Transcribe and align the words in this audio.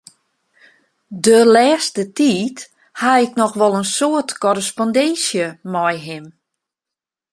De 1.25 1.37
lêste 1.55 2.03
tiid 2.17 2.57
haw 3.01 3.19
ik 3.25 3.33
noch 3.39 3.55
wol 3.59 3.75
in 3.81 3.89
soad 3.95 4.29
korrespondinsje 4.41 5.45
mei 5.73 5.97
him. 6.07 6.25